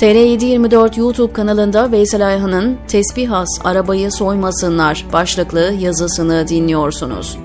TR724 0.00 1.00
YouTube 1.00 1.32
kanalında 1.32 1.92
Veysel 1.92 2.26
Ayhan'ın 2.26 2.78
Tesbihas 2.88 3.48
Arabayı 3.64 4.12
Soymasınlar 4.12 5.06
başlıklı 5.12 5.74
yazısını 5.80 6.48
dinliyorsunuz. 6.48 7.38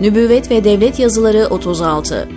Nübüvvet 0.00 0.50
ve 0.50 0.64
Devlet 0.64 0.98
Yazıları 0.98 1.46
36 1.50 2.28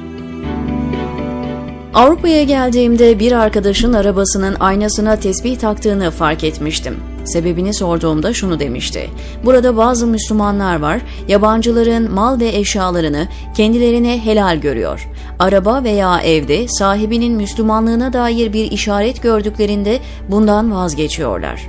Avrupa'ya 1.94 2.44
geldiğimde 2.44 3.20
bir 3.20 3.32
arkadaşın 3.32 3.94
arabasının 3.94 4.56
aynasına 4.60 5.16
tesbih 5.16 5.58
taktığını 5.58 6.12
fark 6.12 6.44
etmiştim. 6.44 6.96
Sebebini 7.26 7.74
sorduğumda 7.74 8.34
şunu 8.34 8.60
demişti. 8.60 9.10
Burada 9.46 9.78
bazı 9.78 10.08
Müslümanlar 10.08 10.80
var, 10.80 11.02
yabancıların 11.28 12.12
mal 12.12 12.40
ve 12.40 12.48
eşyalarını 12.48 13.28
kendilerine 13.56 14.26
helal 14.26 14.58
görüyor. 14.58 15.10
Araba 15.40 15.84
veya 15.84 16.22
evde 16.22 16.68
sahibinin 16.68 17.34
Müslümanlığına 17.34 18.14
dair 18.14 18.54
bir 18.54 18.72
işaret 18.72 19.24
gördüklerinde 19.24 20.00
bundan 20.30 20.76
vazgeçiyorlar. 20.76 21.62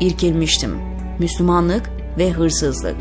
İrkilmiştim. 0.00 0.70
Müslümanlık 1.18 1.90
ve 2.18 2.30
hırsızlık. 2.30 2.96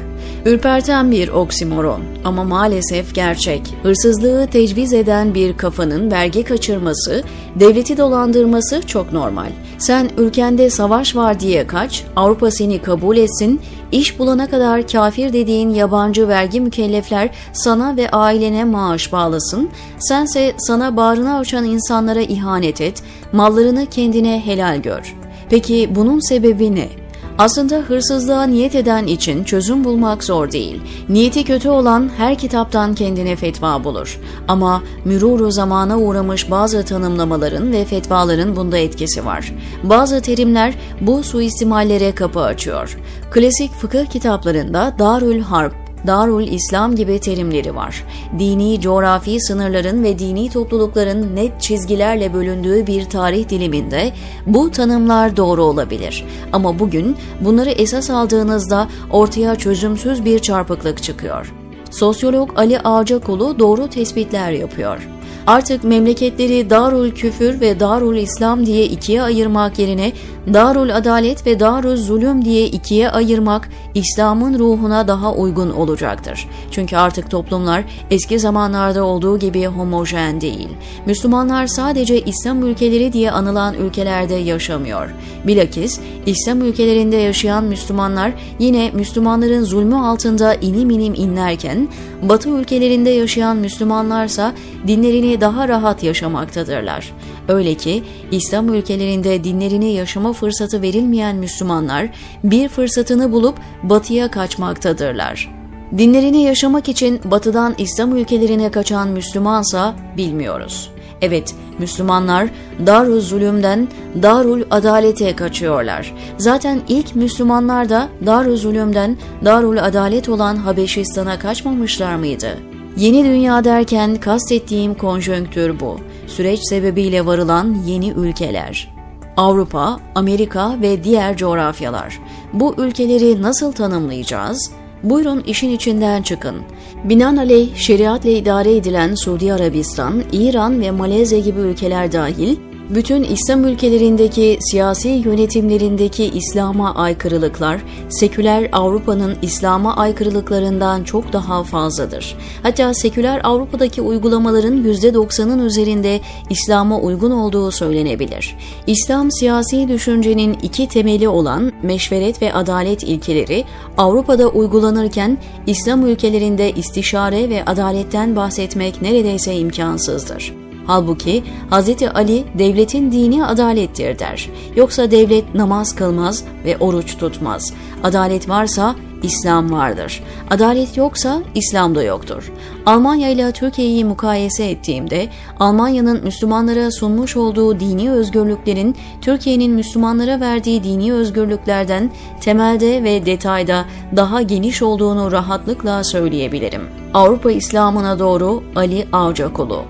Ürperten 0.46 1.12
bir 1.12 1.28
oksimoron 1.28 2.02
ama 2.24 2.44
maalesef 2.44 3.16
gerçek. 3.16 3.62
Hırsızlığı 3.84 4.48
tecviz 4.48 4.94
eden 4.94 5.34
bir 5.34 5.58
kafanın 5.58 6.12
vergi 6.12 6.44
kaçırması, 6.44 7.24
devleti 7.56 7.98
dolandırması 7.98 8.82
çok 8.82 9.14
normal. 9.14 9.50
Sen 9.78 10.10
ülkende 10.18 10.70
savaş 10.70 11.16
var 11.16 11.40
diye 11.40 11.68
kaç, 11.68 12.04
Avrupa 12.16 12.52
seni 12.52 12.82
kabul 12.82 13.18
etsin, 13.18 13.62
iş 13.92 14.20
bulana 14.20 14.50
kadar 14.50 14.88
kafir 14.88 15.34
dediğin 15.34 15.70
yabancı 15.70 16.28
vergi 16.28 16.62
mükellefler 16.62 17.30
sana 17.54 17.98
ve 17.98 18.10
ailene 18.10 18.64
maaş 18.64 19.12
bağlasın, 19.12 19.70
sense 20.00 20.54
sana 20.58 20.98
bağrına 20.98 21.40
açan 21.40 21.66
insanlara 21.66 22.22
ihanet 22.22 22.82
et, 22.82 23.04
mallarını 23.32 23.86
kendine 23.86 24.46
helal 24.46 24.82
gör. 24.82 25.16
Peki 25.50 25.90
bunun 25.96 26.20
sebebi 26.20 26.76
ne? 26.76 27.03
Aslında 27.38 27.76
hırsızlığa 27.76 28.44
niyet 28.44 28.76
eden 28.76 29.08
için 29.08 29.44
çözüm 29.44 29.84
bulmak 29.84 30.24
zor 30.24 30.52
değil. 30.52 30.82
Niyeti 31.10 31.44
kötü 31.44 31.70
olan 31.70 32.12
her 32.18 32.38
kitaptan 32.38 32.96
kendine 32.96 33.36
fetva 33.36 33.84
bulur. 33.84 34.20
Ama 34.48 34.84
müruru 35.06 35.52
zamana 35.52 36.00
uğramış 36.00 36.52
bazı 36.52 36.86
tanımlamaların 36.86 37.72
ve 37.72 37.86
fetvaların 37.86 38.56
bunda 38.56 38.78
etkisi 38.78 39.26
var. 39.26 39.54
Bazı 39.84 40.22
terimler 40.22 40.74
bu 41.02 41.24
suistimallere 41.24 42.16
kapı 42.16 42.40
açıyor. 42.40 42.98
Klasik 43.32 43.72
fıkıh 43.72 44.06
kitaplarında 44.06 44.96
Darül 45.00 45.42
Harp 45.42 45.83
Darul 46.08 46.48
İslam 46.48 46.96
gibi 46.96 47.20
terimleri 47.20 47.76
var. 47.76 48.04
Dini, 48.40 48.82
coğrafi 48.82 49.42
sınırların 49.42 50.04
ve 50.04 50.20
dini 50.20 50.50
toplulukların 50.50 51.36
net 51.36 51.62
çizgilerle 51.62 52.34
bölündüğü 52.34 52.88
bir 52.88 53.06
tarih 53.06 53.50
diliminde 53.50 54.14
bu 54.46 54.72
tanımlar 54.72 55.38
doğru 55.38 55.64
olabilir. 55.64 56.26
Ama 56.54 56.80
bugün 56.80 57.16
bunları 57.42 57.70
esas 57.70 58.10
aldığınızda 58.10 58.88
ortaya 59.12 59.56
çözümsüz 59.56 60.26
bir 60.26 60.40
çarpıklık 60.40 61.04
çıkıyor. 61.04 61.54
Sosyolog 61.92 62.50
Ali 62.56 62.80
Ağcakulu 62.80 63.60
doğru 63.60 63.88
tespitler 63.88 64.52
yapıyor. 64.52 65.10
Artık 65.48 65.84
memleketleri 65.84 66.70
Darul 66.70 67.12
Küfür 67.12 67.62
ve 67.62 67.80
Darul 67.80 68.16
İslam 68.16 68.66
diye 68.66 68.86
ikiye 68.86 69.22
ayırmak 69.22 69.80
yerine 69.80 70.12
Darul 70.54 70.90
Adalet 70.90 71.46
ve 71.46 71.60
Darul 71.60 71.98
Zulüm 71.98 72.46
diye 72.46 72.68
ikiye 72.68 73.10
ayırmak 73.10 73.70
İslam'ın 73.96 74.60
ruhuna 74.60 75.08
daha 75.08 75.34
uygun 75.34 75.70
olacaktır. 75.70 76.48
Çünkü 76.72 76.96
artık 76.98 77.32
toplumlar 77.32 77.84
eski 78.12 78.40
zamanlarda 78.40 79.04
olduğu 79.04 79.40
gibi 79.40 79.66
homojen 79.66 80.42
değil. 80.42 80.70
Müslümanlar 81.06 81.68
sadece 81.68 82.22
İslam 82.22 82.64
ülkeleri 82.64 83.14
diye 83.14 83.32
anılan 83.32 83.74
ülkelerde 83.74 84.36
yaşamıyor. 84.36 85.10
Bilakis 85.48 86.00
İslam 86.26 86.62
ülkelerinde 86.62 87.16
yaşayan 87.16 87.64
Müslümanlar 87.64 88.32
yine 88.60 88.92
Müslümanların 88.94 89.64
zulmü 89.64 89.96
altında 89.96 90.56
inim 90.56 90.90
inim 90.90 91.14
inlerken 91.14 91.88
Batı 92.30 92.50
ülkelerinde 92.50 93.10
yaşayan 93.10 93.58
Müslümanlarsa 93.58 94.54
dinlerini 94.88 95.33
daha 95.42 95.68
rahat 95.68 96.04
yaşamaktadırlar. 96.04 97.14
Öyle 97.48 97.74
ki 97.74 98.04
İslam 98.32 98.74
ülkelerinde 98.74 99.44
dinlerini 99.44 99.94
yaşama 99.94 100.34
fırsatı 100.34 100.82
verilmeyen 100.82 101.36
Müslümanlar 101.36 102.10
bir 102.44 102.70
fırsatını 102.70 103.32
bulup 103.32 103.56
batıya 103.84 104.32
kaçmaktadırlar. 104.32 105.64
Dinlerini 105.98 106.44
yaşamak 106.44 106.90
için 106.90 107.22
batıdan 107.26 107.76
İslam 107.78 108.18
ülkelerine 108.18 108.72
kaçan 108.72 109.10
Müslümansa 109.10 109.96
bilmiyoruz. 110.18 110.92
Evet, 111.22 111.56
Müslümanlar 111.80 112.50
Darul 112.86 113.22
Zulüm'den 113.22 113.88
Darul 114.22 114.62
Adalete 114.72 115.36
kaçıyorlar. 115.36 116.14
Zaten 116.38 116.82
ilk 116.88 117.16
Müslümanlar 117.16 117.90
da 117.90 118.10
Darul 118.26 118.58
Zulüm'den 118.58 119.18
Darul 119.46 119.78
Adalet 119.78 120.30
olan 120.30 120.56
Habeşistan'a 120.56 121.40
kaçmamışlar 121.40 122.16
mıydı? 122.16 122.73
Yeni 122.98 123.26
dünya 123.26 123.64
derken 123.64 124.16
kastettiğim 124.16 124.94
konjonktür 124.94 125.80
bu. 125.80 126.00
Süreç 126.28 126.60
sebebiyle 126.64 127.26
varılan 127.26 127.78
yeni 127.86 128.10
ülkeler. 128.10 128.94
Avrupa, 129.38 130.00
Amerika 130.16 130.82
ve 130.82 131.04
diğer 131.04 131.38
coğrafyalar. 131.38 132.20
Bu 132.54 132.76
ülkeleri 132.78 133.42
nasıl 133.42 133.72
tanımlayacağız? 133.72 134.72
Buyurun 135.04 135.40
işin 135.40 135.70
içinden 135.70 136.22
çıkın. 136.22 136.56
Binaenaleyh 137.04 137.76
şeriatla 137.76 138.30
idare 138.30 138.76
edilen 138.76 139.16
Suudi 139.16 139.54
Arabistan, 139.54 140.24
İran 140.32 140.82
ve 140.82 140.92
Malezya 140.92 141.40
gibi 141.40 141.60
ülkeler 141.60 142.12
dahil 142.12 142.58
bütün 142.90 143.24
İslam 143.24 143.66
ülkelerindeki 143.66 144.58
siyasi 144.62 145.10
yönetimlerindeki 145.10 146.26
İslam'a 146.26 146.96
aykırılıklar, 146.96 147.82
seküler 148.10 148.70
Avrupa'nın 148.72 149.38
İslam'a 149.42 149.96
aykırılıklarından 149.96 151.04
çok 151.04 151.34
daha 151.34 151.64
fazladır. 151.64 152.36
Hatta 152.64 152.94
seküler 152.94 153.42
Avrupa'daki 153.44 154.02
uygulamaların 154.02 154.84
%90'ın 154.84 155.66
üzerinde 155.66 156.20
İslam'a 156.50 157.00
uygun 157.00 157.32
olduğu 157.32 157.72
söylenebilir. 157.72 158.56
İslam 158.88 159.32
siyasi 159.32 159.88
düşüncenin 159.88 160.58
iki 160.62 160.88
temeli 160.88 161.28
olan 161.28 161.72
meşveret 161.84 162.42
ve 162.42 162.54
adalet 162.54 163.04
ilkeleri 163.04 163.64
Avrupa'da 163.98 164.48
uygulanırken 164.48 165.38
İslam 165.68 166.06
ülkelerinde 166.08 166.72
istişare 166.72 167.50
ve 167.50 167.66
adaletten 167.66 168.36
bahsetmek 168.36 169.02
neredeyse 169.02 169.56
imkansızdır. 169.56 170.63
Halbuki 170.88 171.44
Hz. 171.72 171.90
Ali 172.14 172.44
devletin 172.60 173.12
dini 173.12 173.46
adalettir 173.46 174.20
der. 174.20 174.50
Yoksa 174.76 175.12
devlet 175.12 175.56
namaz 175.56 175.96
kılmaz 175.96 176.44
ve 176.66 176.78
oruç 176.78 177.18
tutmaz. 177.18 177.74
Adalet 178.04 178.50
varsa 178.50 178.96
İslam 179.24 179.72
vardır. 179.72 180.24
Adalet 180.50 180.98
yoksa 180.98 181.42
İslam 181.56 181.96
da 181.96 182.04
yoktur. 182.04 182.52
Almanya 182.86 183.30
ile 183.30 183.52
Türkiye'yi 183.52 184.06
mukayese 184.06 184.70
ettiğimde 184.70 185.30
Almanya'nın 185.60 186.24
Müslümanlara 186.24 186.92
sunmuş 186.92 187.38
olduğu 187.38 187.80
dini 187.80 188.12
özgürlüklerin 188.12 188.96
Türkiye'nin 189.22 189.72
Müslümanlara 189.72 190.40
verdiği 190.40 190.84
dini 190.84 191.14
özgürlüklerden 191.14 192.12
temelde 192.42 193.04
ve 193.04 193.26
detayda 193.26 193.86
daha 194.16 194.42
geniş 194.42 194.82
olduğunu 194.82 195.32
rahatlıkla 195.32 196.04
söyleyebilirim. 196.04 196.82
Avrupa 197.14 197.52
İslam'ına 197.52 198.20
doğru 198.20 198.64
Ali 198.76 199.08
Avcakulu 199.14 199.84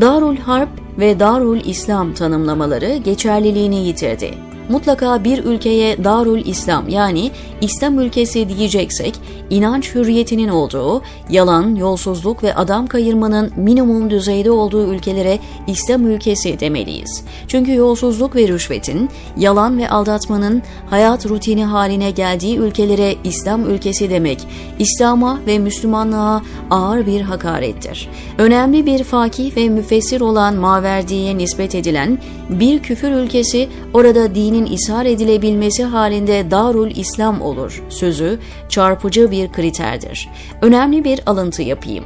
Darul 0.00 0.36
Harp 0.36 0.68
ve 0.98 1.20
Darul 1.20 1.60
İslam 1.64 2.14
tanımlamaları 2.14 2.96
geçerliliğini 2.96 3.76
yitirdi. 3.86 4.51
Mutlaka 4.68 5.24
bir 5.24 5.44
ülkeye 5.44 6.04
Darul 6.04 6.38
İslam 6.38 6.88
yani 6.88 7.30
İslam 7.60 7.98
ülkesi 7.98 8.48
diyeceksek 8.48 9.14
inanç 9.50 9.94
hürriyetinin 9.94 10.48
olduğu, 10.48 11.02
yalan, 11.30 11.74
yolsuzluk 11.74 12.42
ve 12.42 12.54
adam 12.54 12.86
kayırmanın 12.86 13.52
minimum 13.56 14.10
düzeyde 14.10 14.50
olduğu 14.50 14.94
ülkelere 14.94 15.38
İslam 15.66 16.06
ülkesi 16.06 16.60
demeliyiz. 16.60 17.24
Çünkü 17.48 17.74
yolsuzluk 17.74 18.36
ve 18.36 18.48
rüşvetin, 18.48 19.10
yalan 19.36 19.78
ve 19.78 19.88
aldatmanın 19.88 20.62
hayat 20.90 21.26
rutini 21.26 21.64
haline 21.64 22.10
geldiği 22.10 22.58
ülkelere 22.58 23.14
İslam 23.24 23.70
ülkesi 23.70 24.10
demek, 24.10 24.46
İslam'a 24.78 25.40
ve 25.46 25.58
Müslümanlığa 25.58 26.42
ağır 26.70 27.06
bir 27.06 27.20
hakarettir. 27.20 28.08
Önemli 28.38 28.86
bir 28.86 29.04
fakih 29.04 29.56
ve 29.56 29.68
müfessir 29.68 30.20
olan 30.20 30.56
Maverdi'ye 30.56 31.38
nispet 31.38 31.74
edilen 31.74 32.18
bir 32.50 32.78
küfür 32.78 33.10
ülkesi 33.10 33.68
orada 33.94 34.34
dinin 34.52 34.66
ishar 34.66 35.06
edilebilmesi 35.06 35.84
halinde 35.84 36.50
Darul 36.50 36.90
İslam 36.90 37.42
olur 37.42 37.82
sözü 37.88 38.38
çarpıcı 38.68 39.30
bir 39.30 39.52
kriterdir. 39.52 40.28
Önemli 40.62 41.04
bir 41.04 41.20
alıntı 41.26 41.62
yapayım. 41.62 42.04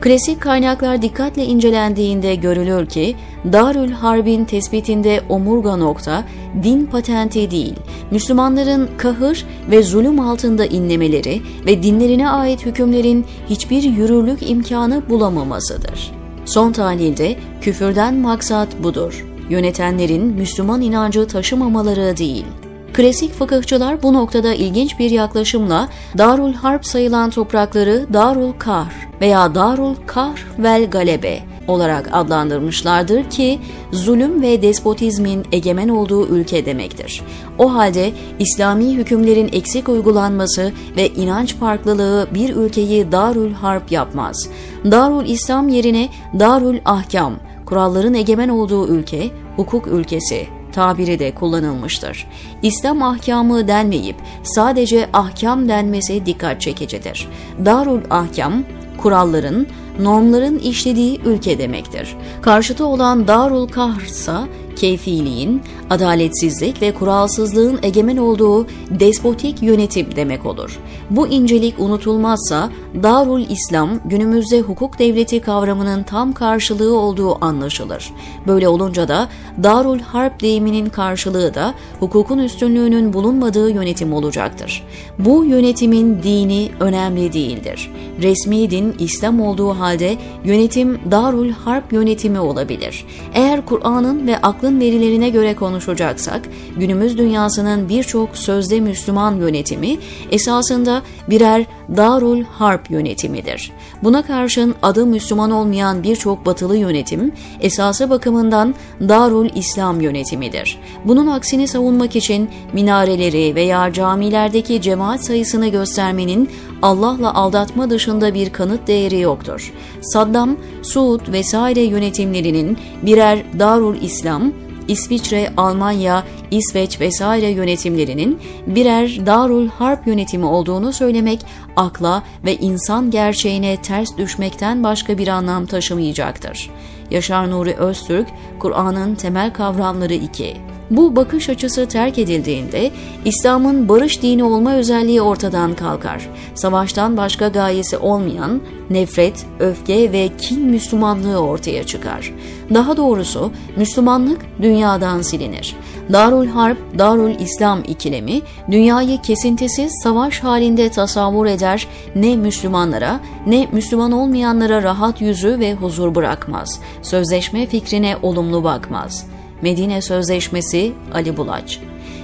Klasik 0.00 0.40
kaynaklar 0.40 1.02
dikkatle 1.02 1.44
incelendiğinde 1.44 2.34
görülür 2.34 2.86
ki 2.86 3.16
Darül 3.52 3.92
Harb'in 3.92 4.44
tespitinde 4.44 5.20
omurga 5.28 5.76
nokta 5.76 6.24
din 6.62 6.86
patenti 6.86 7.50
değil, 7.50 7.74
Müslümanların 8.10 8.88
kahır 8.98 9.46
ve 9.70 9.82
zulüm 9.82 10.20
altında 10.20 10.66
inlemeleri 10.66 11.42
ve 11.66 11.82
dinlerine 11.82 12.30
ait 12.30 12.66
hükümlerin 12.66 13.26
hiçbir 13.50 13.82
yürürlük 13.82 14.50
imkanı 14.50 15.08
bulamamasıdır. 15.08 16.12
Son 16.44 16.72
tahlilde 16.72 17.36
küfürden 17.60 18.14
maksat 18.14 18.68
budur. 18.82 19.27
Yönetenlerin 19.50 20.26
Müslüman 20.26 20.80
inancı 20.80 21.26
taşımamaları 21.26 22.16
değil. 22.16 22.44
Klasik 22.92 23.32
fıkıhçılar 23.32 24.02
bu 24.02 24.14
noktada 24.14 24.54
ilginç 24.54 24.98
bir 24.98 25.10
yaklaşımla 25.10 25.88
Darul 26.18 26.52
Harp 26.52 26.86
sayılan 26.86 27.30
toprakları 27.30 28.06
Darul 28.12 28.52
Kahr 28.58 29.08
veya 29.20 29.54
Darul 29.54 29.94
Kahr 30.06 30.46
vel 30.58 30.90
Galebe 30.90 31.42
olarak 31.68 32.08
adlandırmışlardır 32.12 33.30
ki 33.30 33.58
zulüm 33.92 34.42
ve 34.42 34.62
despotizmin 34.62 35.44
egemen 35.52 35.88
olduğu 35.88 36.28
ülke 36.28 36.66
demektir. 36.66 37.22
O 37.58 37.74
halde 37.74 38.12
İslami 38.38 38.96
hükümlerin 38.96 39.48
eksik 39.52 39.88
uygulanması 39.88 40.72
ve 40.96 41.08
inanç 41.08 41.54
farklılığı 41.54 42.28
bir 42.34 42.56
ülkeyi 42.56 43.12
Darul 43.12 43.52
Harp 43.52 43.92
yapmaz. 43.92 44.48
Darul 44.84 45.26
İslam 45.26 45.68
yerine 45.68 46.08
Darul 46.38 46.76
Ahkam, 46.84 47.34
kuralların 47.68 48.14
egemen 48.14 48.48
olduğu 48.48 48.88
ülke, 48.88 49.30
hukuk 49.56 49.86
ülkesi 49.86 50.46
tabiri 50.72 51.18
de 51.18 51.34
kullanılmıştır. 51.34 52.26
İslam 52.62 53.02
ahkamı 53.02 53.68
denmeyip 53.68 54.16
sadece 54.42 55.08
ahkam 55.12 55.68
denmesi 55.68 56.26
dikkat 56.26 56.60
çekicidir. 56.60 57.28
Darul 57.64 58.00
Ahkam, 58.10 58.64
kuralların, 58.98 59.66
normların 60.00 60.58
işlediği 60.58 61.20
ülke 61.24 61.58
demektir. 61.58 62.16
Karşıtı 62.42 62.86
olan 62.86 63.28
Darul 63.28 63.68
Kahr 63.68 64.00
ise 64.00 64.32
keyfiliğin, 64.78 65.62
adaletsizlik 65.90 66.82
ve 66.82 66.94
kuralsızlığın 66.94 67.78
egemen 67.82 68.16
olduğu 68.16 68.66
despotik 68.90 69.62
yönetim 69.62 70.16
demek 70.16 70.46
olur. 70.46 70.78
Bu 71.10 71.28
incelik 71.28 71.80
unutulmazsa 71.80 72.70
Darul 73.02 73.44
İslam 73.48 73.90
günümüzde 74.04 74.60
hukuk 74.60 74.98
devleti 74.98 75.40
kavramının 75.40 76.02
tam 76.02 76.32
karşılığı 76.32 76.98
olduğu 76.98 77.44
anlaşılır. 77.44 78.10
Böyle 78.46 78.68
olunca 78.68 79.08
da 79.08 79.28
Darul 79.62 79.98
Harp 79.98 80.40
deyiminin 80.40 80.88
karşılığı 80.88 81.54
da 81.54 81.74
hukukun 82.00 82.38
üstünlüğünün 82.38 83.12
bulunmadığı 83.12 83.70
yönetim 83.70 84.12
olacaktır. 84.12 84.84
Bu 85.18 85.44
yönetimin 85.44 86.22
dini 86.22 86.70
önemli 86.80 87.32
değildir. 87.32 87.90
Resmi 88.22 88.70
din 88.70 88.96
İslam 88.98 89.40
olduğu 89.40 89.70
halde 89.70 90.16
yönetim 90.44 91.00
Darul 91.10 91.50
Harp 91.50 91.92
yönetimi 91.92 92.40
olabilir. 92.40 93.04
Eğer 93.34 93.66
Kur'an'ın 93.66 94.26
ve 94.26 94.38
aklın 94.38 94.67
verilerine 94.76 95.28
göre 95.28 95.54
konuşacaksak, 95.54 96.42
günümüz 96.76 97.18
dünyasının 97.18 97.88
birçok 97.88 98.36
sözde 98.36 98.80
Müslüman 98.80 99.36
yönetimi 99.36 99.98
esasında 100.30 101.02
birer 101.30 101.66
Darul 101.96 102.44
Harp 102.44 102.90
yönetimidir. 102.90 103.72
Buna 104.02 104.22
karşın 104.22 104.74
adı 104.82 105.06
Müslüman 105.06 105.50
olmayan 105.50 106.02
birçok 106.02 106.46
batılı 106.46 106.76
yönetim 106.76 107.32
esası 107.60 108.10
bakımından 108.10 108.74
Darul 109.00 109.48
İslam 109.54 110.00
yönetimidir. 110.00 110.78
Bunun 111.04 111.26
aksini 111.26 111.68
savunmak 111.68 112.16
için 112.16 112.50
minareleri 112.72 113.54
veya 113.54 113.92
camilerdeki 113.92 114.80
cemaat 114.82 115.24
sayısını 115.24 115.68
göstermenin 115.68 116.50
Allah'la 116.82 117.34
aldatma 117.34 117.90
dışında 117.90 118.34
bir 118.34 118.50
kanıt 118.50 118.86
değeri 118.86 119.20
yoktur. 119.20 119.72
Saddam, 120.00 120.56
Suud 120.82 121.32
vesaire 121.32 121.80
yönetimlerinin 121.80 122.78
birer 123.02 123.44
Darul 123.58 123.96
İslam, 124.02 124.52
İsviçre, 124.88 125.52
Almanya, 125.56 126.24
İsveç 126.50 127.00
vesaire 127.00 127.48
yönetimlerinin 127.48 128.38
birer 128.66 129.26
Darul 129.26 129.68
Harp 129.68 130.06
yönetimi 130.06 130.46
olduğunu 130.46 130.92
söylemek 130.92 131.40
akla 131.76 132.22
ve 132.44 132.56
insan 132.56 133.10
gerçeğine 133.10 133.82
ters 133.82 134.16
düşmekten 134.18 134.84
başka 134.84 135.18
bir 135.18 135.28
anlam 135.28 135.66
taşımayacaktır. 135.66 136.70
Yaşar 137.10 137.50
Nuri 137.50 137.74
Öztürk, 137.74 138.28
Kur'an'ın 138.58 139.14
temel 139.14 139.52
kavramları 139.52 140.14
2 140.14 140.56
bu 140.90 141.16
bakış 141.16 141.48
açısı 141.48 141.86
terk 141.88 142.18
edildiğinde 142.18 142.90
İslam'ın 143.24 143.88
barış 143.88 144.22
dini 144.22 144.44
olma 144.44 144.74
özelliği 144.74 145.22
ortadan 145.22 145.74
kalkar. 145.74 146.28
Savaştan 146.54 147.16
başka 147.16 147.48
gayesi 147.48 147.96
olmayan 147.96 148.60
nefret, 148.90 149.46
öfke 149.58 150.12
ve 150.12 150.28
kin 150.38 150.66
Müslümanlığı 150.66 151.38
ortaya 151.38 151.84
çıkar. 151.84 152.34
Daha 152.74 152.96
doğrusu 152.96 153.52
Müslümanlık 153.76 154.46
dünyadan 154.62 155.22
silinir. 155.22 155.76
Darul 156.12 156.46
Harp, 156.46 156.78
Darul 156.98 157.40
İslam 157.40 157.80
ikilemi 157.88 158.40
dünyayı 158.70 159.22
kesintisiz 159.22 159.92
savaş 160.02 160.40
halinde 160.40 160.88
tasavvur 160.88 161.46
eder 161.46 161.86
ne 162.14 162.36
Müslümanlara 162.36 163.20
ne 163.46 163.68
Müslüman 163.72 164.12
olmayanlara 164.12 164.82
rahat 164.82 165.20
yüzü 165.20 165.58
ve 165.58 165.74
huzur 165.74 166.14
bırakmaz. 166.14 166.80
Sözleşme 167.02 167.66
fikrine 167.66 168.16
olumlu 168.22 168.64
bakmaz.'' 168.64 169.37
Medine 169.62 170.02
Sözleşmesi 170.02 170.92
Ali 171.14 171.36
Bulaç. 171.36 171.80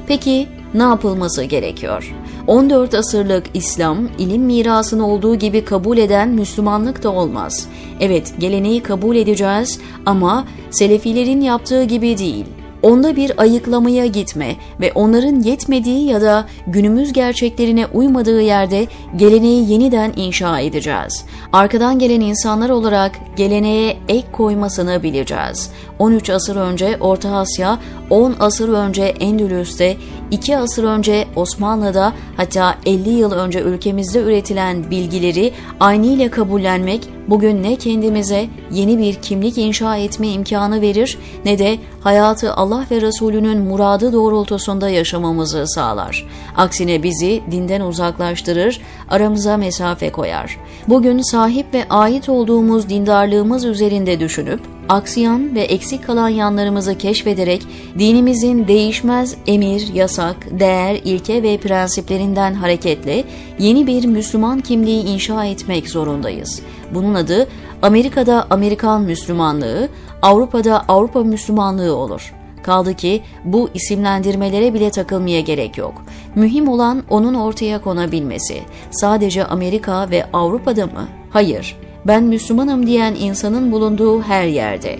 Peki 0.06 0.48
ne 0.74 0.82
yapılması 0.82 1.44
gerekiyor? 1.44 2.14
14 2.46 2.94
asırlık 2.94 3.44
İslam, 3.54 4.08
ilim 4.18 4.42
mirasını 4.42 5.08
olduğu 5.08 5.34
gibi 5.34 5.64
kabul 5.64 5.98
eden 5.98 6.28
Müslümanlık 6.28 7.02
da 7.02 7.12
olmaz. 7.12 7.68
Evet, 8.00 8.34
geleneği 8.38 8.82
kabul 8.82 9.16
edeceğiz 9.16 9.80
ama 10.06 10.44
Selefilerin 10.70 11.40
yaptığı 11.40 11.84
gibi 11.84 12.18
değil 12.18 12.44
onda 12.84 13.16
bir 13.16 13.40
ayıklamaya 13.40 14.06
gitme 14.06 14.56
ve 14.80 14.92
onların 14.94 15.40
yetmediği 15.40 16.06
ya 16.06 16.20
da 16.20 16.44
günümüz 16.66 17.12
gerçeklerine 17.12 17.86
uymadığı 17.86 18.42
yerde 18.42 18.86
geleneği 19.16 19.72
yeniden 19.72 20.12
inşa 20.16 20.60
edeceğiz. 20.60 21.24
Arkadan 21.52 21.98
gelen 21.98 22.20
insanlar 22.20 22.70
olarak 22.70 23.12
geleneğe 23.36 23.96
ek 24.08 24.26
koymasını 24.32 25.02
bileceğiz. 25.02 25.70
13 25.98 26.30
asır 26.30 26.56
önce 26.56 26.96
Orta 27.00 27.36
Asya, 27.36 27.78
10 28.10 28.34
asır 28.40 28.68
önce 28.68 29.02
Endülüs'te, 29.02 29.96
2 30.30 30.58
asır 30.58 30.84
önce 30.84 31.26
Osmanlı'da 31.36 32.12
hatta 32.36 32.74
50 32.86 33.10
yıl 33.10 33.32
önce 33.32 33.60
ülkemizde 33.60 34.20
üretilen 34.20 34.90
bilgileri 34.90 35.52
aynıyla 35.80 36.30
kabullenmek 36.30 37.08
bugün 37.28 37.62
ne 37.62 37.76
kendimize 37.76 38.46
yeni 38.70 38.98
bir 38.98 39.14
kimlik 39.14 39.58
inşa 39.58 39.96
etme 39.96 40.28
imkanı 40.28 40.80
verir 40.80 41.18
ne 41.44 41.58
de 41.58 41.78
hayatı 42.00 42.54
Allah 42.54 42.86
ve 42.90 43.00
Resulünün 43.00 43.58
muradı 43.58 44.12
doğrultusunda 44.12 44.88
yaşamamızı 44.88 45.66
sağlar. 45.66 46.26
Aksine 46.56 47.02
bizi 47.02 47.42
dinden 47.50 47.80
uzaklaştırır, 47.80 48.80
aramıza 49.10 49.56
mesafe 49.56 50.12
koyar. 50.12 50.58
Bugün 50.88 51.22
sahip 51.22 51.74
ve 51.74 51.88
ait 51.90 52.28
olduğumuz 52.28 52.88
dindarlığımız 52.88 53.64
üzerinde 53.64 54.20
düşünüp 54.20 54.73
aksayan 54.88 55.54
ve 55.54 55.60
eksik 55.60 56.06
kalan 56.06 56.28
yanlarımızı 56.28 56.98
keşfederek 56.98 57.62
dinimizin 57.98 58.68
değişmez 58.68 59.36
emir, 59.46 59.92
yasak, 59.94 60.36
değer, 60.60 61.00
ilke 61.04 61.42
ve 61.42 61.56
prensiplerinden 61.58 62.54
hareketle 62.54 63.24
yeni 63.58 63.86
bir 63.86 64.04
Müslüman 64.04 64.60
kimliği 64.60 65.04
inşa 65.04 65.44
etmek 65.44 65.88
zorundayız. 65.88 66.62
Bunun 66.94 67.14
adı 67.14 67.48
Amerika'da 67.82 68.46
Amerikan 68.50 69.02
Müslümanlığı, 69.02 69.88
Avrupa'da 70.22 70.84
Avrupa 70.88 71.24
Müslümanlığı 71.24 71.96
olur. 71.96 72.34
Kaldı 72.62 72.94
ki 72.94 73.22
bu 73.44 73.68
isimlendirmelere 73.74 74.74
bile 74.74 74.90
takılmaya 74.90 75.40
gerek 75.40 75.78
yok. 75.78 75.94
Mühim 76.34 76.68
olan 76.68 77.02
onun 77.10 77.34
ortaya 77.34 77.80
konabilmesi. 77.80 78.62
Sadece 78.90 79.44
Amerika 79.44 80.10
ve 80.10 80.26
Avrupa'da 80.32 80.86
mı? 80.86 81.08
Hayır 81.30 81.76
ben 82.06 82.24
Müslümanım 82.24 82.86
diyen 82.86 83.14
insanın 83.14 83.72
bulunduğu 83.72 84.22
her 84.22 84.46
yerde. 84.46 84.98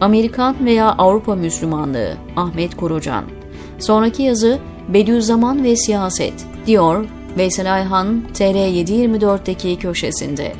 Amerikan 0.00 0.56
veya 0.64 0.88
Avrupa 0.88 1.34
Müslümanlığı 1.34 2.16
Ahmet 2.36 2.76
Kurucan 2.76 3.24
Sonraki 3.78 4.22
yazı 4.22 4.58
Bediüzzaman 4.88 5.64
ve 5.64 5.76
Siyaset 5.76 6.46
diyor 6.66 7.06
Veysel 7.38 7.74
Ayhan 7.74 8.22
TR724'deki 8.34 9.78
köşesinde. 9.78 10.52